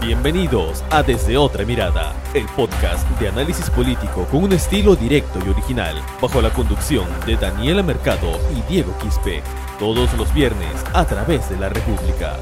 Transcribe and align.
Bienvenidos 0.00 0.84
a 0.90 1.02
Desde 1.02 1.36
Otra 1.36 1.64
Mirada, 1.64 2.14
el 2.32 2.46
podcast 2.56 3.06
de 3.18 3.28
análisis 3.28 3.68
político 3.68 4.26
con 4.30 4.44
un 4.44 4.52
estilo 4.52 4.94
directo 4.94 5.40
y 5.44 5.48
original, 5.48 5.96
bajo 6.22 6.40
la 6.40 6.50
conducción 6.50 7.06
de 7.26 7.36
Daniela 7.36 7.82
Mercado 7.82 8.38
y 8.56 8.72
Diego 8.72 8.96
Quispe, 9.02 9.42
todos 9.78 10.16
los 10.16 10.32
viernes 10.32 10.72
a 10.94 11.04
través 11.04 11.50
de 11.50 11.58
la 11.58 11.68
República. 11.68 12.36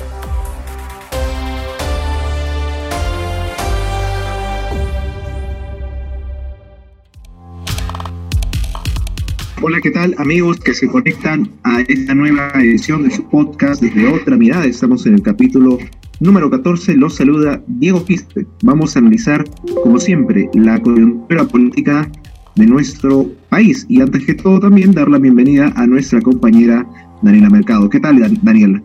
Hola, 9.62 9.80
¿qué 9.80 9.90
tal 9.90 10.14
amigos 10.18 10.60
que 10.60 10.74
se 10.74 10.86
conectan 10.86 11.50
a 11.64 11.80
esta 11.80 12.14
nueva 12.14 12.52
edición 12.56 13.08
de 13.08 13.16
su 13.16 13.24
podcast 13.30 13.80
desde 13.80 14.06
otra 14.06 14.36
mirada? 14.36 14.66
Estamos 14.66 15.06
en 15.06 15.14
el 15.14 15.22
capítulo 15.22 15.78
número 16.20 16.50
14. 16.50 16.96
Los 16.96 17.16
saluda 17.16 17.62
Diego 17.66 18.04
Quispe. 18.04 18.46
Vamos 18.62 18.96
a 18.96 19.00
analizar, 19.00 19.44
como 19.82 19.98
siempre, 19.98 20.48
la 20.54 20.80
coyuntura 20.80 21.44
política 21.44 22.10
de 22.54 22.66
nuestro 22.66 23.30
país 23.48 23.86
y 23.88 24.00
antes 24.00 24.24
que 24.24 24.34
todo 24.34 24.60
también 24.60 24.92
dar 24.92 25.08
la 25.08 25.18
bienvenida 25.18 25.72
a 25.76 25.86
nuestra 25.86 26.20
compañera 26.20 26.86
Daniela 27.22 27.50
Mercado. 27.50 27.88
¿Qué 27.90 28.00
tal, 28.00 28.20
Daniela? 28.42 28.82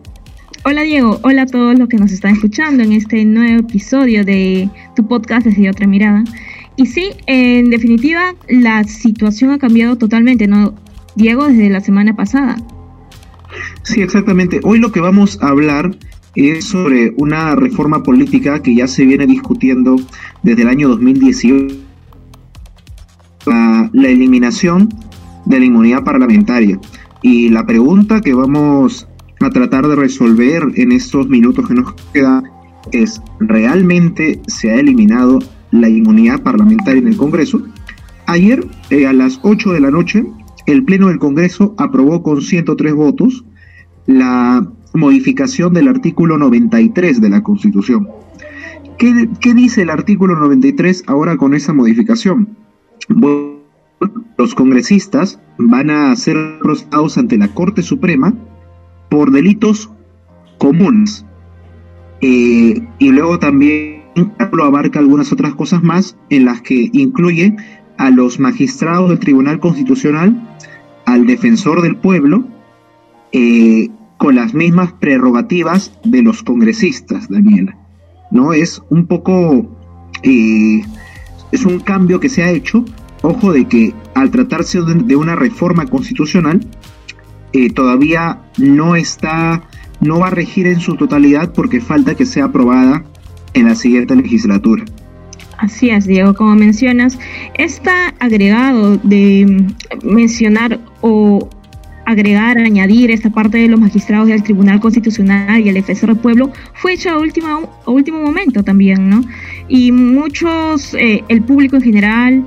Hola 0.64 0.82
Diego, 0.82 1.18
hola 1.22 1.42
a 1.42 1.46
todos 1.46 1.76
los 1.76 1.88
que 1.88 1.96
nos 1.96 2.12
están 2.12 2.34
escuchando 2.34 2.84
en 2.84 2.92
este 2.92 3.24
nuevo 3.24 3.60
episodio 3.60 4.24
de 4.24 4.70
tu 4.94 5.08
podcast 5.08 5.44
desde 5.46 5.68
otra 5.68 5.88
mirada. 5.88 6.22
Y 6.76 6.86
sí, 6.86 7.10
en 7.26 7.70
definitiva, 7.70 8.34
la 8.48 8.84
situación 8.84 9.50
ha 9.50 9.58
cambiado 9.58 9.98
totalmente, 9.98 10.46
¿no? 10.46 10.74
Diego, 11.16 11.48
desde 11.48 11.68
la 11.68 11.80
semana 11.80 12.14
pasada. 12.14 12.56
Sí, 13.82 14.02
exactamente. 14.02 14.60
Hoy 14.62 14.78
lo 14.78 14.92
que 14.92 15.00
vamos 15.00 15.38
a 15.42 15.48
hablar 15.48 15.96
es 16.34 16.64
sobre 16.66 17.14
una 17.16 17.54
reforma 17.54 18.02
política 18.02 18.62
que 18.62 18.74
ya 18.74 18.86
se 18.86 19.04
viene 19.04 19.26
discutiendo 19.26 19.96
desde 20.42 20.62
el 20.62 20.68
año 20.68 20.88
2018, 20.88 21.74
la, 23.46 23.90
eliminación 24.08 24.88
de 25.44 25.58
la 25.58 25.66
inmunidad 25.66 26.04
parlamentaria. 26.04 26.78
Y 27.22 27.48
la 27.50 27.66
pregunta 27.66 28.20
que 28.20 28.34
vamos 28.34 29.06
a 29.40 29.50
tratar 29.50 29.86
de 29.86 29.96
resolver 29.96 30.62
en 30.76 30.92
estos 30.92 31.28
minutos 31.28 31.68
que 31.68 31.74
nos 31.74 31.94
quedan 32.12 32.44
es, 32.92 33.20
¿realmente 33.40 34.40
se 34.46 34.70
ha 34.70 34.80
eliminado 34.80 35.38
la 35.72 35.88
inmunidad 35.88 36.40
parlamentaria 36.42 37.00
en 37.00 37.08
el 37.08 37.16
Congreso. 37.16 37.62
Ayer, 38.26 38.64
eh, 38.90 39.06
a 39.06 39.12
las 39.12 39.40
8 39.42 39.72
de 39.72 39.80
la 39.80 39.90
noche, 39.90 40.24
el 40.66 40.84
Pleno 40.84 41.08
del 41.08 41.18
Congreso 41.18 41.74
aprobó 41.78 42.22
con 42.22 42.40
103 42.40 42.94
votos 42.94 43.44
la 44.06 44.70
modificación 44.94 45.72
del 45.72 45.88
artículo 45.88 46.38
93 46.38 47.20
de 47.20 47.28
la 47.28 47.42
Constitución. 47.42 48.08
¿Qué, 48.98 49.28
qué 49.40 49.54
dice 49.54 49.82
el 49.82 49.90
artículo 49.90 50.36
93 50.36 51.04
ahora 51.06 51.36
con 51.36 51.54
esa 51.54 51.72
modificación? 51.72 52.56
los 54.36 54.54
congresistas 54.54 55.38
van 55.58 55.90
a 55.90 56.14
ser 56.16 56.36
procesados 56.60 57.18
ante 57.18 57.38
la 57.38 57.48
Corte 57.48 57.82
Suprema 57.82 58.34
por 59.08 59.30
delitos 59.30 59.90
comunes. 60.58 61.24
Eh, 62.20 62.82
y 62.98 63.10
luego 63.10 63.38
también 63.38 64.02
lo 64.52 64.64
abarca 64.64 64.98
algunas 64.98 65.32
otras 65.32 65.54
cosas 65.54 65.82
más 65.82 66.16
en 66.30 66.44
las 66.44 66.62
que 66.62 66.90
incluye 66.92 67.56
a 67.98 68.10
los 68.10 68.38
magistrados 68.38 69.10
del 69.10 69.18
Tribunal 69.18 69.60
Constitucional, 69.60 70.56
al 71.04 71.26
defensor 71.26 71.82
del 71.82 71.96
pueblo, 71.96 72.44
eh, 73.32 73.88
con 74.22 74.36
las 74.36 74.54
mismas 74.54 74.92
prerrogativas 74.92 75.90
de 76.04 76.22
los 76.22 76.44
congresistas, 76.44 77.28
Daniela. 77.28 77.76
¿No? 78.30 78.52
Es 78.52 78.80
un 78.88 79.08
poco, 79.08 79.68
eh, 80.22 80.80
es 81.50 81.66
un 81.66 81.80
cambio 81.80 82.20
que 82.20 82.28
se 82.28 82.44
ha 82.44 82.50
hecho, 82.52 82.84
ojo 83.22 83.52
de 83.52 83.64
que 83.64 83.92
al 84.14 84.30
tratarse 84.30 84.78
de 84.80 85.16
una 85.16 85.34
reforma 85.34 85.86
constitucional, 85.86 86.64
eh, 87.52 87.70
todavía 87.70 88.40
no 88.58 88.94
está, 88.94 89.64
no 90.00 90.20
va 90.20 90.28
a 90.28 90.30
regir 90.30 90.68
en 90.68 90.78
su 90.78 90.94
totalidad 90.94 91.52
porque 91.52 91.80
falta 91.80 92.14
que 92.14 92.24
sea 92.24 92.44
aprobada 92.44 93.02
en 93.54 93.66
la 93.66 93.74
siguiente 93.74 94.14
legislatura. 94.14 94.84
Así 95.58 95.90
es, 95.90 96.06
Diego, 96.06 96.34
como 96.34 96.54
mencionas, 96.54 97.18
está 97.54 98.14
agregado 98.20 98.98
de 98.98 99.66
mencionar 100.04 100.78
o 101.00 101.48
agregar, 102.04 102.58
añadir 102.58 103.10
esta 103.10 103.30
parte 103.30 103.58
de 103.58 103.68
los 103.68 103.80
magistrados 103.80 104.28
del 104.28 104.42
Tribunal 104.42 104.80
Constitucional 104.80 105.60
y 105.60 105.68
el 105.68 105.74
defensor 105.74 106.10
del 106.10 106.18
pueblo 106.18 106.52
fue 106.74 106.94
hecho 106.94 107.10
a 107.10 107.18
último, 107.18 107.70
a 107.86 107.90
último 107.90 108.22
momento 108.22 108.62
también, 108.62 109.08
¿no? 109.08 109.22
Y 109.68 109.92
muchos, 109.92 110.94
eh, 110.94 111.22
el 111.28 111.42
público 111.42 111.76
en 111.76 111.82
general, 111.82 112.44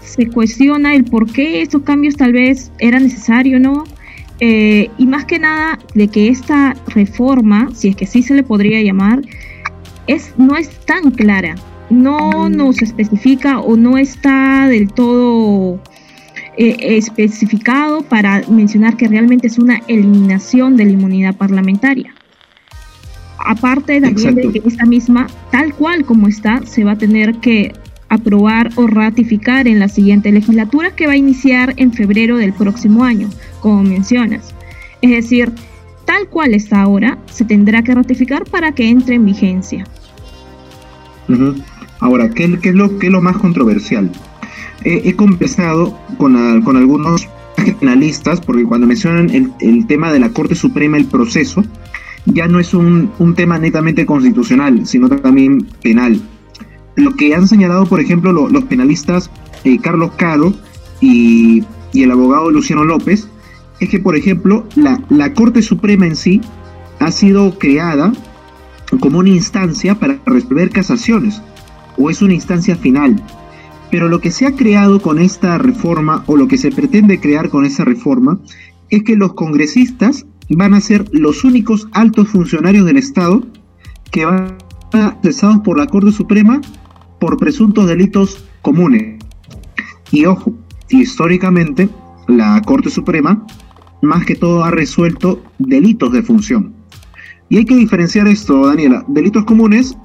se 0.00 0.28
cuestiona 0.28 0.94
el 0.94 1.04
por 1.04 1.30
qué 1.30 1.62
estos 1.62 1.82
cambios 1.82 2.16
tal 2.16 2.32
vez 2.32 2.70
era 2.78 2.98
necesario, 3.00 3.58
¿no? 3.58 3.84
Eh, 4.40 4.90
y 4.98 5.06
más 5.06 5.24
que 5.24 5.38
nada 5.38 5.78
de 5.94 6.08
que 6.08 6.28
esta 6.28 6.76
reforma, 6.88 7.70
si 7.74 7.88
es 7.88 7.96
que 7.96 8.06
sí 8.06 8.22
se 8.22 8.34
le 8.34 8.42
podría 8.42 8.82
llamar, 8.82 9.22
es, 10.06 10.34
no 10.36 10.56
es 10.56 10.68
tan 10.84 11.10
clara, 11.12 11.54
no 11.90 12.48
nos 12.48 12.82
especifica 12.82 13.60
o 13.60 13.76
no 13.76 13.96
está 13.96 14.68
del 14.68 14.92
todo 14.92 15.80
eh, 16.56 16.96
especificado 16.96 18.02
para 18.02 18.42
mencionar 18.48 18.96
que 18.96 19.08
realmente 19.08 19.48
es 19.48 19.58
una 19.58 19.80
eliminación 19.88 20.76
de 20.76 20.84
la 20.84 20.92
inmunidad 20.92 21.36
parlamentaria. 21.36 22.14
Aparte 23.38 24.00
también 24.00 24.36
de 24.36 24.52
que 24.52 24.68
esta 24.68 24.86
misma, 24.86 25.26
tal 25.50 25.74
cual 25.74 26.04
como 26.04 26.28
está, 26.28 26.64
se 26.64 26.84
va 26.84 26.92
a 26.92 26.98
tener 26.98 27.34
que 27.36 27.72
aprobar 28.08 28.70
o 28.76 28.86
ratificar 28.86 29.66
en 29.66 29.80
la 29.80 29.88
siguiente 29.88 30.30
legislatura 30.30 30.94
que 30.94 31.06
va 31.06 31.14
a 31.14 31.16
iniciar 31.16 31.74
en 31.76 31.92
febrero 31.92 32.36
del 32.36 32.52
próximo 32.52 33.04
año, 33.04 33.28
como 33.60 33.82
mencionas. 33.82 34.54
Es 35.02 35.10
decir, 35.10 35.52
tal 36.04 36.28
cual 36.28 36.54
está 36.54 36.82
ahora, 36.82 37.18
se 37.30 37.44
tendrá 37.44 37.82
que 37.82 37.94
ratificar 37.94 38.44
para 38.44 38.72
que 38.72 38.88
entre 38.88 39.16
en 39.16 39.26
vigencia. 39.26 39.84
Ahora, 42.00 42.28
¿qué, 42.30 42.44
es 42.44 42.74
lo, 42.74 42.98
qué 42.98 43.06
es 43.06 43.12
lo 43.12 43.20
más 43.20 43.36
controversial? 43.38 44.10
He 44.84 45.16
conversado 45.16 45.98
con, 46.18 46.62
con 46.62 46.76
algunos 46.76 47.28
penalistas, 47.80 48.40
porque 48.40 48.64
cuando 48.64 48.86
mencionan 48.86 49.30
el, 49.60 49.86
tema 49.86 50.12
de 50.12 50.18
la 50.18 50.30
Corte 50.30 50.54
Suprema, 50.54 50.96
el 50.96 51.06
proceso, 51.06 51.64
ya 52.26 52.46
no 52.48 52.58
es 52.58 52.74
un, 52.74 53.10
tema 53.36 53.58
netamente 53.58 54.06
constitucional, 54.06 54.86
sino 54.86 55.08
también 55.08 55.66
penal. 55.82 56.20
Lo 56.96 57.14
que 57.16 57.34
han 57.34 57.48
señalado, 57.48 57.86
por 57.86 58.00
ejemplo, 58.00 58.32
los 58.32 58.64
penalistas 58.64 59.30
eh, 59.64 59.78
Carlos 59.80 60.12
Caro 60.16 60.54
y, 61.00 61.64
y, 61.92 62.02
el 62.02 62.10
abogado 62.10 62.50
Luciano 62.50 62.84
López, 62.84 63.28
es 63.80 63.88
que, 63.88 63.98
por 63.98 64.16
ejemplo, 64.16 64.66
la, 64.76 65.02
la 65.10 65.34
Corte 65.34 65.62
Suprema 65.62 66.06
en 66.06 66.16
sí 66.16 66.40
ha 67.00 67.10
sido 67.10 67.58
creada 67.58 68.12
como 69.00 69.18
una 69.18 69.30
instancia 69.30 69.98
para 69.98 70.18
resolver 70.24 70.70
casaciones 70.70 71.42
o 71.98 72.10
es 72.10 72.22
una 72.22 72.34
instancia 72.34 72.76
final. 72.76 73.20
Pero 73.94 74.08
lo 74.08 74.20
que 74.20 74.32
se 74.32 74.44
ha 74.44 74.56
creado 74.56 75.00
con 75.00 75.20
esta 75.20 75.56
reforma 75.56 76.24
o 76.26 76.36
lo 76.36 76.48
que 76.48 76.58
se 76.58 76.72
pretende 76.72 77.20
crear 77.20 77.48
con 77.48 77.64
esa 77.64 77.84
reforma 77.84 78.40
es 78.90 79.04
que 79.04 79.14
los 79.14 79.34
congresistas 79.34 80.26
van 80.48 80.74
a 80.74 80.80
ser 80.80 81.04
los 81.12 81.44
únicos 81.44 81.86
altos 81.92 82.26
funcionarios 82.26 82.86
del 82.86 82.96
Estado 82.96 83.46
que 84.10 84.24
van 84.24 84.56
a 84.90 84.90
ser 84.90 85.14
cesados 85.22 85.60
por 85.60 85.78
la 85.78 85.86
Corte 85.86 86.10
Suprema 86.10 86.60
por 87.20 87.36
presuntos 87.36 87.86
delitos 87.86 88.44
comunes. 88.62 89.22
Y 90.10 90.24
ojo, 90.24 90.52
históricamente 90.88 91.88
la 92.26 92.60
Corte 92.62 92.90
Suprema 92.90 93.46
más 94.02 94.26
que 94.26 94.34
todo 94.34 94.64
ha 94.64 94.72
resuelto 94.72 95.40
delitos 95.60 96.10
de 96.10 96.24
función. 96.24 96.74
Y 97.48 97.58
hay 97.58 97.64
que 97.64 97.76
diferenciar 97.76 98.26
esto, 98.26 98.66
Daniela. 98.66 99.04
Delitos 99.06 99.44
comunes 99.44 99.96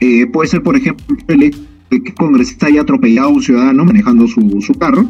eh, 0.00 0.26
puede 0.26 0.50
ser, 0.50 0.62
por 0.62 0.76
ejemplo, 0.76 1.16
el 1.28 1.69
que 1.90 2.14
congresista 2.14 2.66
haya 2.66 2.82
atropellado 2.82 3.28
a 3.28 3.32
un 3.32 3.42
ciudadano 3.42 3.84
manejando 3.84 4.26
su, 4.26 4.60
su 4.60 4.74
carro. 4.74 5.06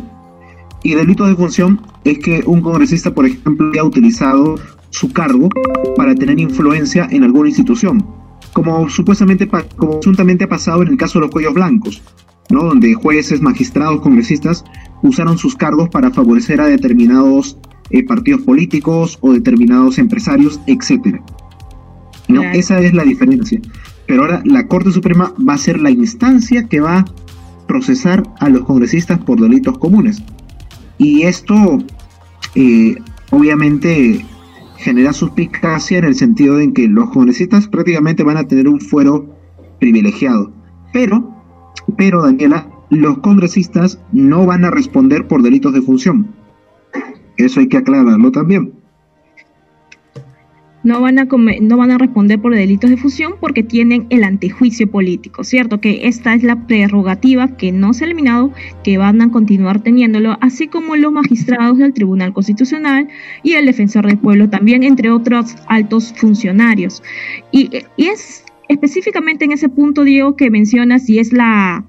Y 0.82 0.94
delitos 0.94 1.29
de 1.29 1.37
función 1.37 1.82
es 2.05 2.19
que 2.19 2.43
un 2.47 2.62
congresista, 2.62 3.15
por 3.15 3.27
ejemplo, 3.27 3.71
haya 3.71 3.85
utilizado 3.85 4.56
su 4.88 5.12
cargo 5.12 5.49
para 5.97 6.15
tener 6.15 6.38
influencia 6.41 7.06
en 7.11 7.25
alguna 7.25 7.49
institución, 7.49 8.05
como 8.53 8.88
supuestamente, 8.88 9.49
como 9.77 10.00
presuntamente 10.00 10.44
ha 10.44 10.49
pasado 10.49 10.82
en 10.82 10.88
el 10.88 10.97
caso 10.97 11.19
de 11.19 11.27
los 11.27 11.31
cuellos 11.31 11.55
blancos, 11.55 12.03
¿no? 12.49 12.65
donde 12.65 12.94
jueces, 12.94 13.41
magistrados, 13.41 14.00
congresistas 14.00 14.65
usaron 15.03 15.38
sus 15.38 15.55
cargos 15.55 15.88
para 15.88 16.11
favorecer 16.11 16.61
a 16.61 16.67
determinados 16.67 17.59
eh, 17.91 18.05
partidos 18.05 18.43
políticos 18.43 19.19
o 19.21 19.32
determinados 19.32 19.99
empresarios, 19.99 20.61
etcétera. 20.67 21.23
¿no? 22.29 22.43
Esa 22.43 22.81
es 22.81 22.94
la 22.94 23.05
diferencia. 23.05 23.61
Pero 24.10 24.22
ahora 24.22 24.42
la 24.44 24.66
Corte 24.66 24.90
Suprema 24.90 25.32
va 25.48 25.54
a 25.54 25.58
ser 25.58 25.80
la 25.80 25.88
instancia 25.88 26.66
que 26.66 26.80
va 26.80 26.98
a 26.98 27.04
procesar 27.68 28.24
a 28.40 28.48
los 28.48 28.64
congresistas 28.64 29.20
por 29.20 29.40
delitos 29.40 29.78
comunes. 29.78 30.20
Y 30.98 31.22
esto 31.22 31.78
eh, 32.56 32.96
obviamente 33.30 34.26
genera 34.78 35.12
suspicacia 35.12 35.98
en 35.98 36.06
el 36.06 36.16
sentido 36.16 36.56
de 36.56 36.72
que 36.72 36.88
los 36.88 37.10
congresistas 37.10 37.68
prácticamente 37.68 38.24
van 38.24 38.36
a 38.36 38.48
tener 38.48 38.66
un 38.66 38.80
fuero 38.80 39.32
privilegiado. 39.78 40.52
Pero, 40.92 41.32
pero 41.96 42.24
Daniela, 42.24 42.68
los 42.90 43.18
congresistas 43.18 44.00
no 44.10 44.44
van 44.44 44.64
a 44.64 44.72
responder 44.72 45.28
por 45.28 45.42
delitos 45.42 45.72
de 45.72 45.82
función. 45.82 46.34
Eso 47.36 47.60
hay 47.60 47.68
que 47.68 47.76
aclararlo 47.76 48.32
también 48.32 48.80
no 50.82 51.00
van 51.00 51.19
a 51.19 51.25
no 51.61 51.77
van 51.77 51.91
a 51.91 51.99
responder 51.99 52.41
por 52.41 52.55
delitos 52.55 52.91
de 52.91 52.97
fusión 52.97 53.35
porque 53.38 53.62
tienen 53.62 54.06
el 54.11 54.25
antejuicio 54.25 54.91
político, 54.91 55.44
¿cierto? 55.44 55.81
Que 55.81 56.09
esta 56.09 56.35
es 56.35 56.43
la 56.43 56.67
prerrogativa 56.67 57.56
que 57.56 57.71
no 57.71 57.93
se 57.93 58.05
ha 58.05 58.06
eliminado, 58.06 58.53
que 58.82 58.97
van 58.97 59.21
a 59.21 59.31
continuar 59.31 59.82
teniéndolo, 59.82 60.38
así 60.41 60.69
como 60.69 60.97
los 60.97 61.12
magistrados 61.12 61.79
del 61.79 61.93
Tribunal 61.93 62.32
Constitucional 62.32 63.09
y 63.43 63.53
el 63.53 63.67
defensor 63.67 64.06
del 64.06 64.19
pueblo 64.19 64.49
también, 64.49 64.82
entre 64.82 65.11
otros 65.11 65.55
altos 65.67 66.15
funcionarios. 66.17 67.03
Y, 67.53 67.71
es 67.99 68.44
específicamente 68.69 69.44
en 69.44 69.53
ese 69.53 69.69
punto, 69.69 70.05
Diego, 70.05 70.37
que 70.37 70.50
mencionas, 70.50 71.09
y 71.09 71.19
es 71.19 71.32
la, 71.32 71.85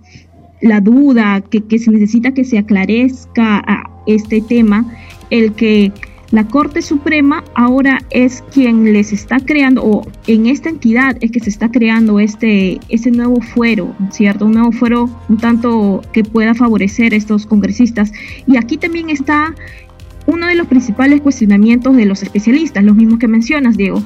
la 0.62 0.82
duda 0.82 1.42
que, 1.42 1.64
que 1.64 1.80
se 1.80 1.92
necesita 1.92 2.34
que 2.34 2.44
se 2.44 2.58
aclarezca 2.58 3.64
a 3.66 3.90
este 4.08 4.42
tema, 4.42 4.86
el 5.30 5.54
que 5.54 5.92
la 6.32 6.48
Corte 6.48 6.82
Suprema 6.82 7.44
ahora 7.56 8.00
es 8.10 8.42
quien 8.54 8.94
les 8.94 9.12
está 9.12 9.40
creando, 9.40 9.84
o 9.84 10.08
en 10.28 10.48
esta 10.48 10.70
entidad 10.70 11.18
es 11.20 11.32
que 11.32 11.42
se 11.42 11.50
está 11.50 11.70
creando 11.70 12.20
este, 12.20 12.80
este 12.88 13.12
nuevo 13.12 13.42
fuero, 13.42 13.94
¿cierto? 14.12 14.46
Un 14.46 14.54
nuevo 14.54 14.72
fuero 14.72 15.10
un 15.28 15.38
tanto 15.38 16.02
que 16.14 16.24
pueda 16.24 16.56
favorecer 16.56 17.14
a 17.14 17.18
estos 17.18 17.46
congresistas. 17.46 18.14
Y 18.48 18.56
aquí 18.58 18.78
también 18.78 19.10
está 19.10 19.54
uno 20.26 20.48
de 20.48 20.56
los 20.56 20.68
principales 20.68 21.20
cuestionamientos 21.20 21.98
de 21.98 22.06
los 22.06 22.24
especialistas, 22.24 22.84
los 22.84 22.96
mismos 22.96 23.20
que 23.20 23.28
mencionas, 23.28 23.76
Diego, 23.76 24.02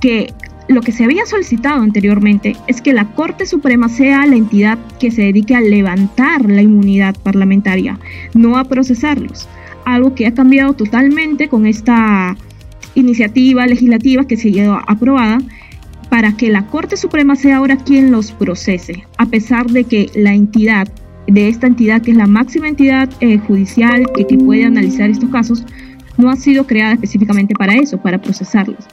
que 0.00 0.32
lo 0.68 0.80
que 0.80 0.90
se 0.90 1.04
había 1.04 1.26
solicitado 1.26 1.80
anteriormente 1.80 2.56
es 2.66 2.82
que 2.82 2.92
la 2.92 3.12
Corte 3.14 3.46
Suprema 3.46 3.88
sea 3.88 4.26
la 4.26 4.34
entidad 4.34 4.78
que 4.98 5.12
se 5.12 5.22
dedique 5.22 5.54
a 5.54 5.60
levantar 5.60 6.50
la 6.50 6.62
inmunidad 6.62 7.14
parlamentaria, 7.22 8.00
no 8.34 8.58
a 8.58 8.64
procesarlos 8.64 9.48
algo 9.86 10.14
que 10.14 10.26
ha 10.26 10.34
cambiado 10.34 10.74
totalmente 10.74 11.48
con 11.48 11.64
esta 11.64 12.36
iniciativa 12.94 13.66
legislativa 13.66 14.26
que 14.26 14.36
se 14.36 14.50
llevó 14.50 14.80
aprobada 14.86 15.38
para 16.10 16.36
que 16.36 16.50
la 16.50 16.66
Corte 16.66 16.96
Suprema 16.96 17.36
sea 17.36 17.58
ahora 17.58 17.76
quien 17.76 18.10
los 18.10 18.32
procese, 18.32 19.06
a 19.16 19.26
pesar 19.26 19.66
de 19.66 19.84
que 19.84 20.10
la 20.14 20.34
entidad 20.34 20.88
de 21.26 21.48
esta 21.48 21.66
entidad, 21.66 22.02
que 22.02 22.12
es 22.12 22.16
la 22.16 22.26
máxima 22.26 22.68
entidad 22.68 23.08
eh, 23.20 23.38
judicial 23.38 24.06
que, 24.14 24.26
que, 24.26 24.38
puede 24.38 24.64
analizar 24.64 25.08
estos 25.08 25.30
casos, 25.30 25.64
no 26.18 26.30
ha 26.30 26.36
sido 26.36 26.66
creada 26.66 26.94
específicamente 26.94 27.54
para 27.54 27.74
eso, 27.74 27.98
para 27.98 28.20
procesarlos. 28.20 28.84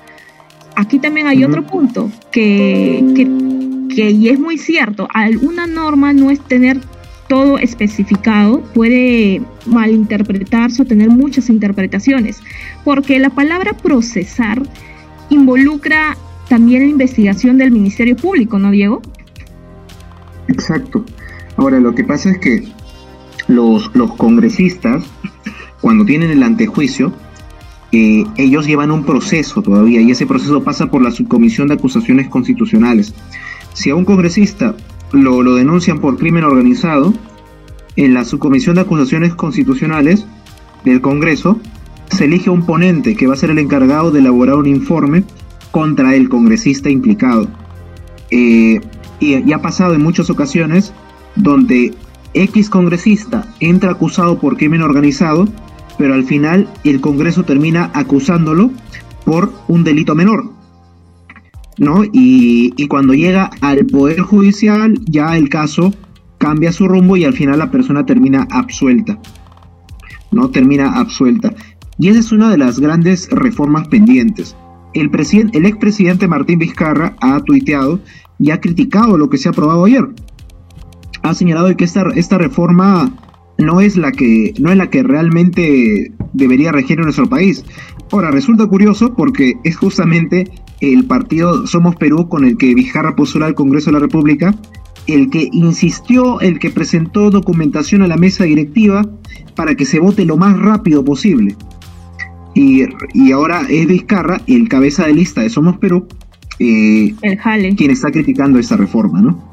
Aquí 0.75 0.99
también 0.99 1.27
hay 1.27 1.43
otro 1.43 1.65
punto 1.65 2.11
que, 2.31 3.03
que, 3.15 3.95
que, 3.95 4.11
y 4.11 4.29
es 4.29 4.39
muy 4.39 4.57
cierto, 4.57 5.07
alguna 5.13 5.67
norma 5.67 6.13
no 6.13 6.31
es 6.31 6.39
tener 6.39 6.79
todo 7.27 7.57
especificado 7.57 8.61
puede 8.73 9.41
malinterpretarse 9.65 10.81
o 10.81 10.85
tener 10.85 11.09
muchas 11.09 11.49
interpretaciones, 11.49 12.41
porque 12.83 13.19
la 13.19 13.29
palabra 13.29 13.73
procesar 13.73 14.61
involucra 15.29 16.17
también 16.49 16.83
la 16.83 16.89
investigación 16.89 17.57
del 17.57 17.71
Ministerio 17.71 18.15
Público, 18.15 18.59
¿no, 18.59 18.71
Diego? 18.71 19.01
Exacto. 20.47 21.05
Ahora, 21.57 21.79
lo 21.79 21.95
que 21.95 22.03
pasa 22.03 22.31
es 22.31 22.37
que 22.39 22.67
los, 23.47 23.89
los 23.95 24.13
congresistas, 24.15 25.03
cuando 25.81 26.05
tienen 26.05 26.31
el 26.31 26.43
antejuicio, 26.43 27.13
eh, 27.91 28.25
ellos 28.37 28.65
llevan 28.65 28.91
un 28.91 29.05
proceso 29.05 29.61
todavía 29.61 30.01
y 30.01 30.09
ese 30.09 30.25
proceso 30.25 30.63
pasa 30.63 30.89
por 30.89 31.01
la 31.03 31.11
subcomisión 31.11 31.67
de 31.67 31.75
acusaciones 31.75 32.27
constitucionales. 32.27 33.13
Si 33.73 33.89
a 33.89 33.95
un 33.95 34.05
congresista 34.05 34.75
lo, 35.13 35.55
denuncian 35.55 35.99
por 35.99 36.17
crimen 36.17 36.43
organizado, 36.43 37.13
en 37.95 38.13
la 38.13 38.25
subcomisión 38.25 38.75
de 38.75 38.81
acusaciones 38.81 39.35
constitucionales 39.35 40.25
del 40.83 40.99
Congreso 40.99 41.59
se 42.09 42.25
elige 42.25 42.49
un 42.49 42.65
ponente 42.65 43.15
que 43.15 43.27
va 43.27 43.33
a 43.33 43.37
ser 43.37 43.51
el 43.51 43.59
encargado 43.59 44.11
de 44.11 44.19
elaborar 44.19 44.55
un 44.55 44.67
informe 44.67 45.23
contra 45.71 46.15
el 46.15 46.29
congresista 46.29 46.89
implicado. 46.89 47.47
Eh, 48.29 48.81
y, 49.19 49.53
ha 49.53 49.61
pasado 49.61 49.93
en 49.93 50.01
muchas 50.01 50.29
ocasiones 50.29 50.93
donde 51.35 51.93
X 52.33 52.69
congresista 52.69 53.47
entra 53.59 53.91
acusado 53.91 54.39
por 54.39 54.57
crimen 54.57 54.81
organizado, 54.81 55.47
pero 55.97 56.13
al 56.13 56.25
final 56.25 56.67
el 56.83 56.99
Congreso 56.99 57.43
termina 57.43 57.91
acusándolo 57.93 58.71
por 59.25 59.53
un 59.67 59.83
delito 59.83 60.15
menor. 60.15 60.51
¿No? 61.77 62.03
Y, 62.03 62.73
y, 62.77 62.87
cuando 62.87 63.13
llega 63.13 63.49
al 63.61 63.85
Poder 63.85 64.19
Judicial, 64.19 64.99
ya 65.05 65.37
el 65.37 65.49
caso 65.49 65.93
cambia 66.37 66.71
su 66.71 66.87
rumbo 66.87 67.17
y 67.17 67.25
al 67.25 67.33
final 67.33 67.59
la 67.59 67.71
persona 67.71 68.05
termina 68.05 68.47
absuelta, 68.51 69.19
¿no? 70.31 70.49
Termina 70.49 70.99
absuelta. 70.99 71.53
Y 71.99 72.09
esa 72.09 72.19
es 72.19 72.31
una 72.31 72.49
de 72.49 72.57
las 72.57 72.79
grandes 72.79 73.29
reformas 73.31 73.87
pendientes. 73.87 74.55
El, 74.93 75.09
el 75.53 75.65
expresidente 75.65 76.27
Martín 76.27 76.59
Vizcarra 76.59 77.15
ha 77.21 77.39
tuiteado 77.39 77.99
y 78.39 78.51
ha 78.51 78.59
criticado 78.59 79.17
lo 79.17 79.29
que 79.29 79.37
se 79.37 79.47
ha 79.47 79.51
aprobado 79.51 79.85
ayer. 79.85 80.07
Ha 81.21 81.33
señalado 81.33 81.75
que 81.77 81.85
esta, 81.85 82.03
esta 82.15 82.37
reforma 82.37 83.13
no 83.57 83.79
es 83.79 83.95
la 83.95 84.11
que 84.11 84.53
no 84.59 84.71
es 84.71 84.77
la 84.77 84.89
que 84.89 85.03
realmente 85.03 86.11
debería 86.33 86.71
regir 86.71 86.97
en 86.97 87.05
nuestro 87.05 87.29
país. 87.29 87.63
Ahora 88.11 88.31
resulta 88.31 88.67
curioso 88.67 89.13
porque 89.15 89.53
es 89.63 89.77
justamente 89.77 90.51
el 90.91 91.05
partido 91.05 91.65
Somos 91.65 91.95
Perú 91.95 92.27
con 92.27 92.43
el 92.43 92.57
que 92.57 92.75
Vijarra 92.75 93.15
postula 93.15 93.45
al 93.45 93.55
Congreso 93.55 93.87
de 93.87 93.93
la 93.93 93.99
República, 93.99 94.53
el 95.07 95.29
que 95.29 95.49
insistió, 95.51 96.41
el 96.41 96.59
que 96.59 96.69
presentó 96.69 97.29
documentación 97.29 98.01
a 98.01 98.07
la 98.07 98.17
mesa 98.17 98.43
directiva 98.43 99.07
para 99.55 99.75
que 99.75 99.85
se 99.85 99.99
vote 99.99 100.25
lo 100.25 100.37
más 100.37 100.57
rápido 100.59 101.03
posible. 101.03 101.55
Y, 102.55 102.83
ahora 103.31 103.61
es 103.69 103.87
Vizcarra, 103.87 104.41
el 104.47 104.67
cabeza 104.67 105.07
de 105.07 105.13
lista 105.13 105.41
de 105.41 105.49
Somos 105.49 105.77
Perú, 105.77 106.07
eh, 106.59 107.15
el 107.21 107.37
Jale. 107.37 107.75
quien 107.75 107.91
está 107.91 108.11
criticando 108.11 108.59
esa 108.59 108.77
reforma, 108.77 109.21
¿no? 109.21 109.43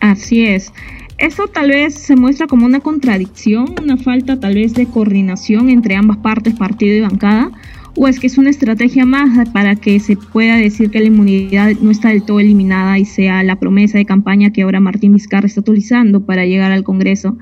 Así 0.00 0.44
es. 0.44 0.72
Eso 1.18 1.46
tal 1.48 1.70
vez 1.70 1.94
se 1.94 2.16
muestra 2.16 2.46
como 2.46 2.66
una 2.66 2.80
contradicción, 2.80 3.74
una 3.82 3.96
falta 3.96 4.38
tal 4.38 4.54
vez 4.54 4.74
de 4.74 4.86
coordinación 4.86 5.68
entre 5.68 5.96
ambas 5.96 6.18
partes, 6.18 6.54
partido 6.54 6.94
y 6.96 7.00
bancada, 7.00 7.50
o 7.96 8.08
es 8.08 8.18
que 8.18 8.26
es 8.26 8.38
una 8.38 8.50
estrategia 8.50 9.04
más 9.04 9.48
para 9.50 9.76
que 9.76 10.00
se 10.00 10.16
pueda 10.16 10.56
decir 10.56 10.90
que 10.90 11.00
la 11.00 11.06
inmunidad 11.06 11.72
no 11.80 11.90
está 11.90 12.08
del 12.08 12.24
todo 12.24 12.40
eliminada 12.40 12.98
y 12.98 13.04
sea 13.04 13.42
la 13.42 13.56
promesa 13.56 13.98
de 13.98 14.04
campaña 14.04 14.50
que 14.50 14.62
ahora 14.62 14.80
Martín 14.80 15.12
Vizcarra 15.12 15.46
está 15.46 15.60
utilizando 15.60 16.24
para 16.24 16.44
llegar 16.44 16.72
al 16.72 16.82
Congreso. 16.82 17.36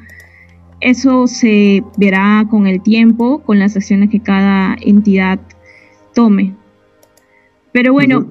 Eso 0.81 1.27
se 1.27 1.83
verá 1.97 2.47
con 2.50 2.67
el 2.67 2.83
tiempo, 2.83 3.38
con 3.45 3.59
las 3.59 3.77
acciones 3.77 4.11
que 4.11 4.21
cada 4.21 4.77
entidad 4.81 5.41
tome. 6.12 6.55
Pero 7.73 7.93
bueno, 7.93 8.31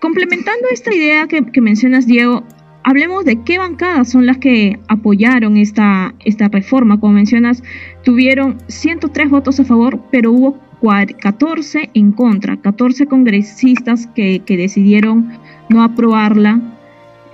complementando 0.00 0.68
esta 0.70 0.94
idea 0.94 1.26
que, 1.26 1.44
que, 1.46 1.60
mencionas, 1.60 2.06
Diego, 2.06 2.44
hablemos 2.84 3.24
de 3.24 3.42
qué 3.42 3.58
bancadas 3.58 4.10
son 4.10 4.26
las 4.26 4.38
que 4.38 4.78
apoyaron 4.86 5.56
esta, 5.56 6.14
esta 6.24 6.48
reforma. 6.48 7.00
Como 7.00 7.14
mencionas, 7.14 7.64
tuvieron 8.04 8.58
103 8.68 9.30
votos 9.30 9.58
a 9.58 9.64
favor, 9.64 10.00
pero 10.12 10.30
hubo 10.30 10.69
14 10.80 11.90
en 11.94 12.12
contra, 12.12 12.56
14 12.56 13.06
congresistas 13.06 14.06
que, 14.14 14.42
decidieron 14.46 15.30
no 15.68 15.82
aprobarla, 15.82 16.60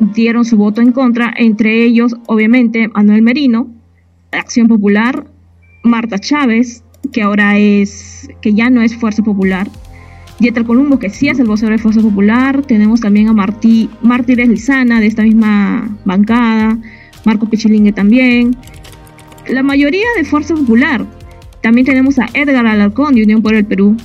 dieron 0.01 0.45
su 0.45 0.57
voto 0.57 0.81
en 0.81 0.93
contra, 0.93 1.33
entre 1.37 1.85
ellos 1.85 2.17
obviamente 2.27 2.89
Manuel 2.89 3.23
Merino, 3.23 3.69
Acción 4.33 4.69
Popular, 4.69 5.27
Marta 5.85 6.19
Chávez, 6.19 6.83
que 7.13 7.23
ahora 7.23 7.57
es, 7.57 8.29
que 8.41 8.53
ya 8.53 8.69
no 8.69 8.83
es 8.83 8.97
Fuerza 8.97 9.23
Popular, 9.23 9.69
Dieter 10.39 10.65
Columbo, 10.65 10.99
que 10.99 11.09
sí 11.09 11.29
es 11.29 11.39
el 11.39 11.47
vocero 11.47 11.73
de 11.73 11.79
Fuerza 11.79 12.03
Popular, 12.03 12.63
tenemos 12.63 13.01
también 13.01 13.29
a 13.29 13.33
Martí, 13.33 13.89
Mártires 14.03 14.49
Lizana, 14.49 15.01
de 15.01 15.07
esta 15.07 15.23
misma 15.23 15.89
bancada, 16.05 16.77
Marco 17.25 17.49
Pichilingue 17.49 17.93
también, 17.93 18.57
la 19.49 19.63
mayoría 19.63 20.07
de 20.17 20.25
Fuerza 20.25 20.55
Popular, 20.55 21.07
también 21.67 21.85
tenemos 21.85 22.17
a 22.21 22.29
Edgar 22.33 22.65
Alarcón 22.65 23.17
de 23.17 23.25
Unión 23.25 23.43
por 23.43 23.53
el 23.57 23.65
Perú. 23.65 23.97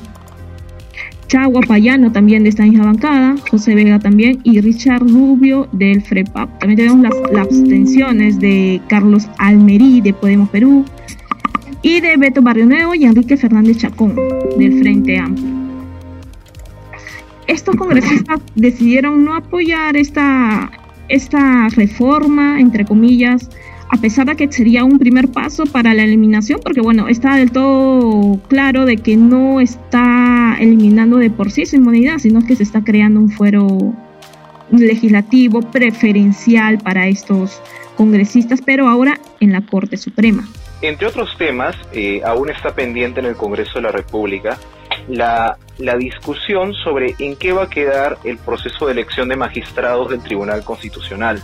Chagua 1.27 1.61
Payano 1.61 2.11
también 2.11 2.41
de 2.41 2.49
esta 2.49 2.63
misma 2.63 2.85
bancada, 2.85 3.35
José 3.51 3.75
Vega 3.75 3.99
también 3.99 4.39
y 4.43 4.59
Richard 4.61 5.03
Rubio 5.03 5.67
del 5.71 6.01
FREPAP. 6.01 6.57
También 6.57 6.77
tenemos 6.77 7.01
las, 7.31 7.39
abstenciones 7.39 8.39
de 8.39 8.81
Carlos 8.89 9.29
Almerí 9.37 10.01
de 10.01 10.11
Podemos 10.11 10.49
Perú 10.49 10.85
y 11.83 11.99
de 12.01 12.17
Beto 12.17 12.41
Barrio 12.41 12.65
Nuevo 12.65 12.95
y 12.95 13.03
Enrique 13.03 13.37
Fernández 13.37 13.77
Chacón 13.77 14.15
del 14.57 14.79
Frente 14.79 15.19
Amplio. 15.19 15.45
Estos 17.45 17.75
congresistas 17.75 18.41
decidieron 18.55 19.23
no 19.23 19.35
apoyar 19.35 19.95
esta, 19.95 20.71
esta 21.09 21.69
reforma, 21.69 22.59
entre 22.59 22.85
comillas, 22.85 23.51
a 23.91 23.97
pesar 23.97 24.25
de 24.25 24.37
que 24.37 24.49
sería 24.49 24.85
un 24.85 24.97
primer 24.97 25.27
paso 25.27 25.65
para 25.65 25.93
la 25.93 26.03
eliminación, 26.03 26.61
porque 26.63 26.79
bueno, 26.79 27.09
está 27.09 27.35
del 27.35 27.51
todo 27.51 28.39
claro 28.47 28.85
de 28.85 28.95
que 28.95 29.17
no 29.17 29.59
está 29.59 30.55
eliminando 30.59 31.17
de 31.17 31.29
por 31.29 31.51
sí 31.51 31.65
su 31.65 31.75
inmunidad, 31.75 32.19
sino 32.19 32.45
que 32.45 32.55
se 32.55 32.63
está 32.63 32.85
creando 32.85 33.19
un 33.19 33.29
fuero 33.29 33.93
legislativo 34.71 35.59
preferencial 35.59 36.77
para 36.77 37.07
estos 37.07 37.61
congresistas, 37.97 38.61
pero 38.65 38.87
ahora 38.87 39.19
en 39.41 39.51
la 39.51 39.59
Corte 39.59 39.97
Suprema. 39.97 40.47
Entre 40.81 41.05
otros 41.05 41.37
temas, 41.37 41.75
eh, 41.91 42.21
aún 42.25 42.49
está 42.49 42.73
pendiente 42.73 43.19
en 43.19 43.25
el 43.25 43.35
Congreso 43.35 43.73
de 43.75 43.81
la 43.81 43.91
República 43.91 44.57
la, 45.09 45.57
la 45.77 45.97
discusión 45.97 46.73
sobre 46.73 47.15
en 47.19 47.35
qué 47.35 47.51
va 47.51 47.63
a 47.63 47.69
quedar 47.69 48.17
el 48.23 48.37
proceso 48.37 48.85
de 48.85 48.93
elección 48.93 49.27
de 49.27 49.35
magistrados 49.35 50.09
del 50.09 50.21
Tribunal 50.21 50.63
Constitucional. 50.63 51.41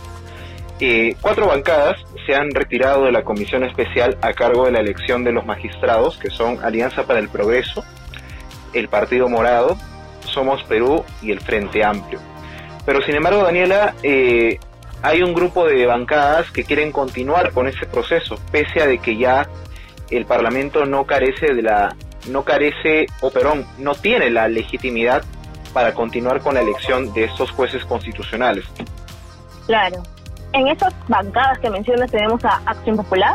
Eh, 0.80 1.16
cuatro 1.20 1.48
bancadas 1.48 1.96
se 2.24 2.34
han 2.34 2.50
retirado 2.50 3.04
de 3.04 3.12
la 3.12 3.24
comisión 3.24 3.64
especial 3.64 4.16
a 4.22 4.32
cargo 4.32 4.66
de 4.66 4.72
la 4.72 4.80
elección 4.80 5.24
de 5.24 5.32
los 5.32 5.44
magistrados, 5.44 6.18
que 6.18 6.30
son 6.30 6.62
Alianza 6.64 7.04
para 7.04 7.18
el 7.18 7.28
Progreso, 7.28 7.84
el 8.72 8.88
Partido 8.88 9.28
Morado, 9.28 9.76
Somos 10.20 10.62
Perú 10.64 11.04
y 11.20 11.32
el 11.32 11.40
Frente 11.40 11.82
Amplio. 11.82 12.20
Pero 12.86 13.02
sin 13.02 13.16
embargo, 13.16 13.42
Daniela, 13.42 13.94
eh, 14.02 14.58
hay 15.02 15.22
un 15.22 15.34
grupo 15.34 15.66
de 15.66 15.84
bancadas 15.86 16.50
que 16.50 16.64
quieren 16.64 16.92
continuar 16.92 17.52
con 17.52 17.66
ese 17.66 17.86
proceso, 17.86 18.38
pese 18.52 18.80
a 18.80 18.86
de 18.86 18.98
que 18.98 19.16
ya 19.16 19.48
el 20.10 20.26
Parlamento 20.26 20.86
no 20.86 21.04
carece 21.06 21.54
de 21.54 21.62
la, 21.62 21.94
no 22.28 22.44
carece, 22.44 23.06
o 23.20 23.30
Perón 23.30 23.66
no 23.78 23.94
tiene 23.94 24.30
la 24.30 24.48
legitimidad 24.48 25.24
para 25.72 25.92
continuar 25.92 26.40
con 26.40 26.54
la 26.54 26.60
elección 26.60 27.12
de 27.12 27.24
estos 27.24 27.50
jueces 27.50 27.84
constitucionales. 27.84 28.64
Claro, 29.66 30.02
en 30.52 30.68
esas 30.68 30.94
bancadas 31.08 31.58
que 31.58 31.70
mencionas 31.70 32.10
tenemos 32.10 32.44
a 32.44 32.60
Acción 32.66 32.96
Popular, 32.96 33.34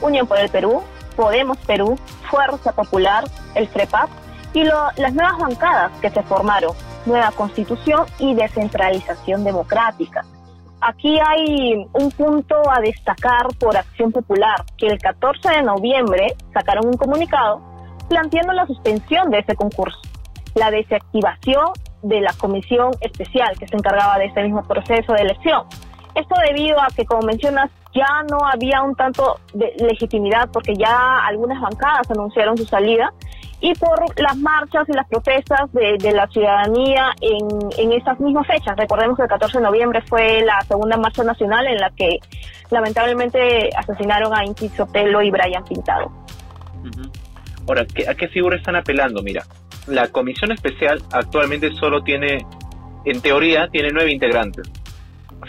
Unión 0.00 0.26
por 0.26 0.38
el 0.38 0.48
Perú, 0.48 0.82
Podemos 1.16 1.58
Perú, 1.58 1.98
Fuerza 2.30 2.72
Popular, 2.72 3.24
el 3.54 3.68
FREPAP 3.68 4.08
y 4.54 4.64
las 4.64 5.14
nuevas 5.14 5.38
bancadas 5.38 5.92
que 6.00 6.10
se 6.10 6.22
formaron, 6.22 6.74
Nueva 7.06 7.30
Constitución 7.32 8.06
y 8.18 8.34
Descentralización 8.34 9.44
Democrática. 9.44 10.24
Aquí 10.80 11.18
hay 11.20 11.86
un 11.92 12.10
punto 12.10 12.56
a 12.70 12.80
destacar 12.80 13.46
por 13.58 13.76
Acción 13.76 14.10
Popular, 14.10 14.64
que 14.76 14.86
el 14.86 14.98
14 14.98 15.48
de 15.48 15.62
noviembre 15.62 16.34
sacaron 16.52 16.86
un 16.86 16.96
comunicado 16.96 17.60
planteando 18.08 18.52
la 18.52 18.66
suspensión 18.66 19.30
de 19.30 19.38
ese 19.38 19.54
concurso, 19.54 20.00
la 20.54 20.70
desactivación 20.70 21.70
de 22.02 22.20
la 22.20 22.32
comisión 22.32 22.90
especial 23.00 23.56
que 23.58 23.68
se 23.68 23.76
encargaba 23.76 24.18
de 24.18 24.26
ese 24.26 24.42
mismo 24.42 24.62
proceso 24.64 25.12
de 25.12 25.22
elección 25.22 25.66
esto 26.14 26.34
debido 26.46 26.80
a 26.80 26.88
que, 26.94 27.04
como 27.04 27.22
mencionas, 27.22 27.70
ya 27.94 28.22
no 28.30 28.46
había 28.46 28.82
un 28.82 28.94
tanto 28.94 29.38
de 29.52 29.72
legitimidad 29.78 30.48
porque 30.52 30.74
ya 30.74 31.18
algunas 31.26 31.60
bancadas 31.60 32.10
anunciaron 32.10 32.56
su 32.56 32.64
salida 32.64 33.12
y 33.60 33.74
por 33.74 33.98
las 34.20 34.36
marchas 34.38 34.88
y 34.88 34.92
las 34.92 35.06
protestas 35.08 35.72
de, 35.72 36.12
la 36.12 36.26
ciudadanía 36.28 37.12
en, 37.20 37.48
en 37.78 37.92
esas 37.92 38.18
mismas 38.18 38.46
fechas. 38.46 38.76
Recordemos 38.76 39.16
que 39.16 39.22
el 39.22 39.28
14 39.28 39.58
de 39.58 39.64
noviembre 39.64 40.02
fue 40.02 40.42
la 40.42 40.60
segunda 40.62 40.96
marcha 40.96 41.22
nacional 41.22 41.66
en 41.66 41.76
la 41.76 41.90
que 41.90 42.18
lamentablemente 42.70 43.70
asesinaron 43.76 44.36
a 44.36 44.44
Inti 44.44 44.68
Sotelo 44.70 45.22
y 45.22 45.30
Brian 45.30 45.64
Pintado. 45.64 46.10
Ahora, 47.68 47.86
¿a 48.08 48.14
qué 48.14 48.28
figura 48.28 48.56
están 48.56 48.74
apelando? 48.74 49.22
Mira, 49.22 49.44
la 49.86 50.08
comisión 50.08 50.50
especial 50.50 51.00
actualmente 51.12 51.70
solo 51.74 52.02
tiene, 52.02 52.44
en 53.04 53.20
teoría, 53.20 53.68
tiene 53.68 53.90
nueve 53.92 54.10
integrantes 54.10 54.68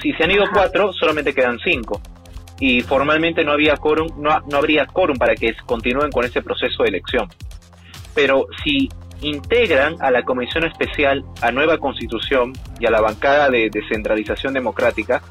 si 0.01 0.13
se 0.13 0.23
han 0.23 0.31
ido 0.31 0.45
cuatro, 0.51 0.93
solamente 0.93 1.33
quedan 1.33 1.59
cinco. 1.59 2.01
Y 2.59 2.81
formalmente 2.81 3.43
no 3.43 3.51
había 3.51 3.75
quórum, 3.77 4.21
no, 4.21 4.41
no 4.49 4.57
habría 4.57 4.85
quórum 4.85 5.17
para 5.17 5.35
que 5.35 5.53
continúen 5.65 6.11
con 6.11 6.25
ese 6.25 6.41
proceso 6.41 6.83
de 6.83 6.89
elección. 6.89 7.27
Pero 8.15 8.45
si 8.63 8.89
integran 9.21 9.95
a 10.01 10.11
la 10.11 10.23
Comisión 10.23 10.65
Especial 10.65 11.23
a 11.41 11.51
Nueva 11.51 11.77
Constitución 11.77 12.53
y 12.79 12.85
a 12.85 12.91
la 12.91 13.01
bancada 13.01 13.49
de 13.49 13.69
descentralización 13.69 14.53
democrática, 14.53 15.21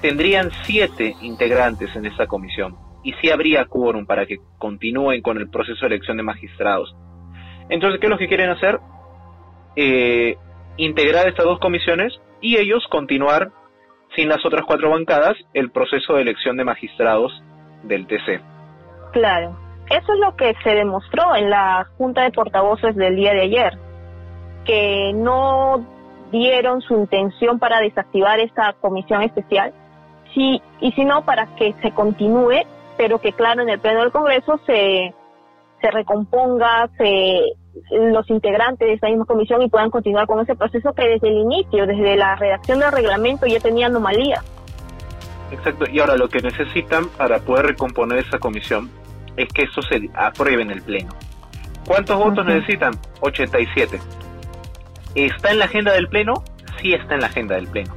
tendrían 0.00 0.50
siete 0.64 1.14
integrantes 1.22 1.94
en 1.96 2.06
esa 2.06 2.26
comisión 2.26 2.76
y 3.02 3.12
sí 3.20 3.30
habría 3.30 3.66
quórum 3.66 4.04
para 4.04 4.26
que 4.26 4.38
continúen 4.58 5.22
con 5.22 5.38
el 5.38 5.48
proceso 5.48 5.80
de 5.82 5.94
elección 5.94 6.16
de 6.16 6.24
magistrados. 6.24 6.94
Entonces, 7.68 8.00
¿qué 8.00 8.06
es 8.06 8.10
lo 8.10 8.18
que 8.18 8.28
quieren 8.28 8.50
hacer? 8.50 8.80
Eh, 9.76 10.36
integrar 10.76 11.28
estas 11.28 11.44
dos 11.44 11.60
comisiones 11.60 12.12
y 12.40 12.56
ellos 12.56 12.84
continuar 12.90 13.52
sin 14.16 14.28
las 14.28 14.44
otras 14.44 14.64
cuatro 14.66 14.90
bancadas, 14.90 15.36
el 15.52 15.70
proceso 15.70 16.14
de 16.14 16.22
elección 16.22 16.56
de 16.56 16.64
magistrados 16.64 17.32
del 17.84 18.06
TC. 18.06 18.40
Claro, 19.12 19.56
eso 19.90 20.12
es 20.12 20.18
lo 20.18 20.34
que 20.34 20.54
se 20.64 20.70
demostró 20.70 21.36
en 21.36 21.50
la 21.50 21.86
Junta 21.96 22.22
de 22.22 22.32
Portavoces 22.32 22.96
del 22.96 23.14
día 23.14 23.32
de 23.34 23.42
ayer, 23.42 23.78
que 24.64 25.12
no 25.14 25.86
dieron 26.32 26.80
su 26.80 26.94
intención 26.94 27.58
para 27.58 27.80
desactivar 27.80 28.40
esta 28.40 28.72
comisión 28.80 29.22
especial, 29.22 29.72
sí, 30.34 30.60
y 30.80 30.90
sino 30.92 31.24
para 31.24 31.54
que 31.56 31.74
se 31.82 31.92
continúe, 31.92 32.62
pero 32.96 33.20
que 33.20 33.32
claro, 33.32 33.62
en 33.62 33.68
el 33.68 33.78
Pleno 33.78 34.00
del 34.00 34.10
Congreso 34.10 34.58
se, 34.66 35.14
se 35.80 35.90
recomponga, 35.90 36.88
se 36.98 37.42
los 37.90 38.28
integrantes 38.30 38.86
de 38.86 38.94
esta 38.94 39.08
misma 39.08 39.24
comisión 39.24 39.62
y 39.62 39.68
puedan 39.68 39.90
continuar 39.90 40.26
con 40.26 40.40
ese 40.40 40.54
proceso 40.54 40.92
que 40.92 41.06
desde 41.06 41.28
el 41.28 41.38
inicio, 41.38 41.86
desde 41.86 42.16
la 42.16 42.36
redacción 42.36 42.80
del 42.80 42.92
reglamento 42.92 43.46
ya 43.46 43.60
tenía 43.60 43.86
anomalías. 43.86 44.44
Exacto, 45.52 45.84
y 45.90 46.00
ahora 46.00 46.16
lo 46.16 46.28
que 46.28 46.40
necesitan 46.40 47.08
para 47.10 47.38
poder 47.38 47.66
recomponer 47.66 48.18
esa 48.18 48.38
comisión 48.38 48.90
es 49.36 49.48
que 49.52 49.62
eso 49.62 49.80
se 49.82 50.10
apruebe 50.14 50.62
en 50.62 50.70
el 50.70 50.82
Pleno. 50.82 51.10
¿Cuántos 51.86 52.18
votos 52.18 52.44
necesitan? 52.44 52.94
87. 53.20 54.00
¿Está 55.14 55.52
en 55.52 55.58
la 55.60 55.66
agenda 55.66 55.92
del 55.92 56.08
Pleno? 56.08 56.42
Sí 56.80 56.92
está 56.92 57.14
en 57.14 57.20
la 57.20 57.28
agenda 57.28 57.54
del 57.54 57.68
Pleno. 57.68 57.94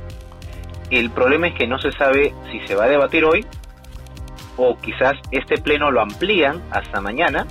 El 0.91 1.09
problema 1.09 1.47
es 1.47 1.55
que 1.55 1.67
no 1.67 1.79
se 1.79 1.91
sabe 1.91 2.33
si 2.51 2.59
se 2.67 2.75
va 2.75 2.85
a 2.85 2.87
debatir 2.87 3.25
hoy 3.25 3.45
o 4.57 4.77
quizás 4.77 5.17
este 5.31 5.57
Pleno 5.57 5.91
lo 5.91 6.01
amplían 6.01 6.61
hasta 6.71 7.01
mañana 7.01 7.47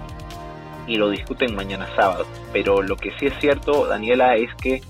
y 0.89 0.97
lo 0.97 1.11
discuten 1.11 1.55
mañana 1.55 1.87
sábado. 1.95 2.27
Pero 2.53 2.83
lo 2.83 2.97
que 2.97 3.13
sí 3.19 3.27
es 3.27 3.35
cierto, 3.39 3.87
Daniela, 3.87 4.35
es 4.35 4.53
que 4.57 4.81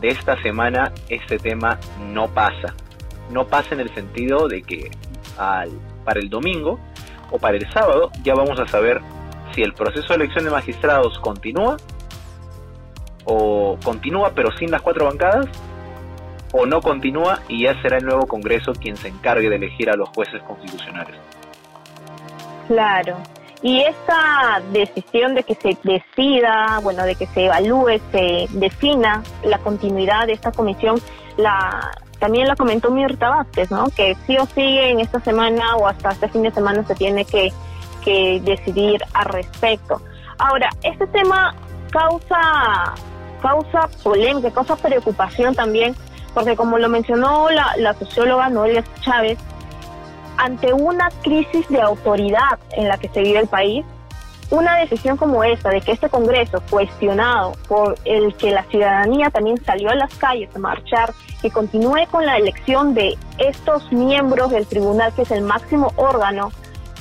de 0.00 0.08
esta 0.08 0.40
semana 0.42 0.92
este 1.08 1.38
tema 1.38 1.78
no 2.12 2.28
pasa. 2.28 2.74
No 3.30 3.46
pasa 3.46 3.74
en 3.74 3.80
el 3.80 3.94
sentido 3.94 4.48
de 4.48 4.62
que 4.62 4.90
al, 5.38 5.70
para 6.04 6.20
el 6.20 6.28
domingo 6.28 6.78
o 7.30 7.38
para 7.38 7.56
el 7.56 7.70
sábado 7.72 8.10
ya 8.22 8.34
vamos 8.34 8.60
a 8.60 8.66
saber 8.66 9.00
si 9.54 9.62
el 9.62 9.72
proceso 9.72 10.08
de 10.08 10.16
elección 10.16 10.44
de 10.44 10.50
magistrados 10.50 11.18
continúa 11.20 11.76
o 13.24 13.78
continúa 13.82 14.32
pero 14.34 14.50
sin 14.58 14.70
las 14.70 14.82
cuatro 14.82 15.06
bancadas 15.06 15.46
o 16.52 16.66
no 16.66 16.80
continúa 16.80 17.40
y 17.48 17.62
ya 17.62 17.80
será 17.82 17.96
el 17.96 18.04
nuevo 18.04 18.26
Congreso 18.26 18.72
quien 18.74 18.96
se 18.96 19.08
encargue 19.08 19.48
de 19.48 19.56
elegir 19.56 19.90
a 19.90 19.96
los 19.96 20.08
jueces 20.10 20.40
constitucionales. 20.42 21.16
Claro, 22.68 23.16
y 23.64 23.80
esta 23.80 24.60
decisión 24.72 25.34
de 25.34 25.42
que 25.42 25.54
se 25.54 25.78
decida, 25.82 26.80
bueno, 26.82 27.02
de 27.04 27.14
que 27.14 27.26
se 27.28 27.46
evalúe, 27.46 27.98
se 28.12 28.46
defina 28.50 29.22
la 29.42 29.56
continuidad 29.56 30.26
de 30.26 30.34
esta 30.34 30.52
comisión, 30.52 31.00
la 31.38 31.90
también 32.18 32.46
la 32.46 32.56
comentó 32.56 32.90
Mirta 32.90 33.30
Vázquez, 33.30 33.70
¿no? 33.70 33.86
Que 33.96 34.16
sí 34.26 34.36
o 34.36 34.44
sí 34.44 34.60
en 34.60 35.00
esta 35.00 35.18
semana 35.20 35.76
o 35.76 35.88
hasta 35.88 36.10
este 36.10 36.28
fin 36.28 36.42
de 36.42 36.50
semana 36.50 36.84
se 36.84 36.94
tiene 36.94 37.24
que, 37.24 37.54
que 38.04 38.42
decidir 38.44 39.02
al 39.14 39.24
respecto. 39.26 40.02
Ahora, 40.36 40.68
este 40.82 41.06
tema 41.06 41.54
causa, 41.90 42.94
causa 43.40 43.88
polémica, 44.02 44.50
causa 44.50 44.76
preocupación 44.76 45.54
también, 45.54 45.94
porque 46.34 46.54
como 46.54 46.76
lo 46.76 46.90
mencionó 46.90 47.48
la, 47.48 47.74
la 47.78 47.94
socióloga 47.94 48.50
Noelia 48.50 48.84
Chávez, 49.00 49.38
ante 50.36 50.72
una 50.72 51.08
crisis 51.22 51.68
de 51.68 51.80
autoridad 51.80 52.58
en 52.72 52.88
la 52.88 52.98
que 52.98 53.08
se 53.08 53.22
vive 53.22 53.40
el 53.40 53.46
país, 53.46 53.84
una 54.50 54.76
decisión 54.76 55.16
como 55.16 55.42
esta, 55.42 55.70
de 55.70 55.80
que 55.80 55.92
este 55.92 56.08
Congreso, 56.08 56.62
cuestionado 56.70 57.52
por 57.66 57.96
el 58.04 58.34
que 58.36 58.50
la 58.50 58.62
ciudadanía 58.64 59.30
también 59.30 59.62
salió 59.64 59.90
a 59.90 59.94
las 59.94 60.14
calles 60.14 60.54
a 60.54 60.58
marchar, 60.58 61.12
que 61.40 61.50
continúe 61.50 62.06
con 62.10 62.24
la 62.24 62.36
elección 62.36 62.94
de 62.94 63.16
estos 63.38 63.90
miembros 63.92 64.50
del 64.50 64.66
tribunal, 64.66 65.12
que 65.14 65.22
es 65.22 65.30
el 65.30 65.42
máximo 65.42 65.92
órgano 65.96 66.52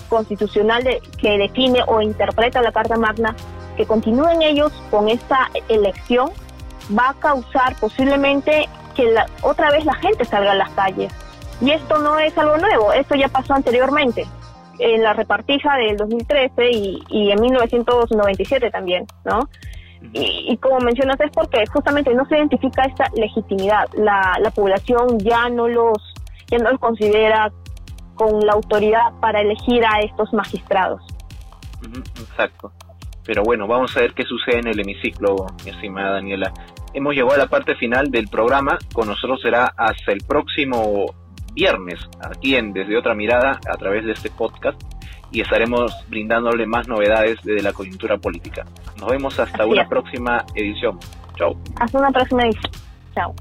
constitucional 0.10 0.84
que 1.18 1.38
define 1.38 1.82
o 1.88 2.02
interpreta 2.02 2.62
la 2.62 2.72
Carta 2.72 2.98
Magna, 2.98 3.36
que 3.78 3.86
continúen 3.86 4.42
ellos 4.42 4.72
con 4.90 5.10
esta 5.10 5.50
elección, 5.68 6.32
va 6.98 7.10
a 7.10 7.14
causar 7.16 7.76
posiblemente 7.80 8.68
que 8.96 9.06
la, 9.12 9.26
otra 9.42 9.72
vez 9.72 9.86
la 9.86 9.96
gente 9.96 10.26
salga 10.26 10.52
a 10.52 10.56
las 10.56 10.70
calles 10.72 11.12
y 11.64 11.72
esto 11.72 11.98
no 12.00 12.20
es 12.20 12.38
algo 12.38 12.58
nuevo, 12.58 12.92
esto 12.92 13.16
ya 13.16 13.30
pasó 13.30 13.54
anteriormente, 13.54 14.26
en 14.80 15.02
la 15.02 15.14
repartija 15.14 15.78
del 15.78 15.96
2013 15.96 16.72
y, 16.72 17.04
y 17.10 17.32
en 17.32 17.40
1997 17.40 18.70
también, 18.70 19.06
¿no? 19.24 19.48
Y, 20.12 20.58
como 20.58 20.80
mencionas 20.80 21.18
es 21.22 21.32
porque 21.32 21.66
justamente 21.72 22.14
no 22.14 22.26
se 22.26 22.38
identifica 22.38 22.84
esta 22.84 23.06
legitimidad, 23.16 23.86
la, 23.94 24.38
la 24.42 24.52
población 24.52 25.18
ya 25.20 25.48
no 25.48 25.70
los 25.70 25.98
ya 26.48 26.58
no 26.58 26.72
los 26.72 26.80
considera 26.80 27.50
con 28.16 28.46
la 28.46 28.54
autoridad 28.54 29.14
para 29.22 29.40
elegir 29.40 29.84
a 29.86 30.02
estos 30.02 30.34
magistrados. 30.34 31.02
Exacto. 32.20 32.74
Pero 33.26 33.44
bueno, 33.44 33.66
vamos 33.66 33.96
a 33.96 34.02
ver 34.02 34.14
qué 34.14 34.24
sucede 34.24 34.60
en 34.60 34.68
el 34.68 34.80
hemiciclo, 34.82 35.48
mi 35.64 35.72
estimada 35.72 36.16
Daniela. 36.16 36.52
hemos 36.94 37.14
llegado 37.14 37.36
a 37.36 37.38
la 37.38 37.48
parte 37.48 37.76
final 37.76 38.12
del 38.12 38.28
programa. 38.28 38.78
Con 38.94 39.08
nosotros 39.08 39.42
será 39.42 39.74
hasta 39.78 40.12
el 40.12 40.20
próximo 40.28 41.06
viernes, 41.54 42.00
aquí 42.22 42.56
en 42.56 42.74
Desde 42.74 42.98
Otra 42.98 43.14
Mirada, 43.14 43.60
a 43.70 43.78
través 43.78 44.06
de 44.06 44.14
este 44.14 44.30
podcast, 44.30 44.82
y 45.32 45.42
estaremos 45.42 45.92
brindándole 46.10 46.66
más 46.66 46.88
novedades 46.88 47.42
de 47.44 47.62
la 47.62 47.74
coyuntura 47.74 48.18
política. 48.18 48.66
Nos 49.00 49.10
vemos 49.10 49.40
hasta 49.40 49.66
una 49.66 49.88
próxima 49.88 50.46
edición. 50.56 51.00
Chao. 51.36 51.56
Hasta 51.80 51.98
una 51.98 52.12
próxima 52.12 52.44
edición. 52.44 52.72
Chao. 53.16 53.36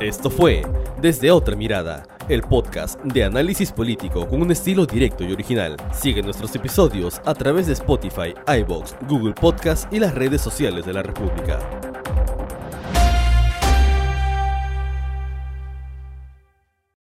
Esto 0.00 0.30
fue 0.30 0.62
Desde 0.98 1.30
Otra 1.30 1.56
Mirada, 1.56 2.04
el 2.28 2.42
podcast 2.42 2.98
de 3.02 3.24
análisis 3.24 3.70
político 3.70 4.26
con 4.26 4.40
un 4.40 4.50
estilo 4.50 4.86
directo 4.86 5.24
y 5.24 5.32
original. 5.32 5.76
Sigue 5.92 6.22
nuestros 6.22 6.54
episodios 6.54 7.20
a 7.26 7.34
través 7.34 7.66
de 7.66 7.74
Spotify, 7.74 8.34
iBox, 8.60 8.96
Google 9.08 9.34
Podcast 9.34 9.92
y 9.92 9.98
las 9.98 10.14
redes 10.14 10.40
sociales 10.40 10.86
de 10.86 10.92
la 10.94 11.02
República. 11.02 11.58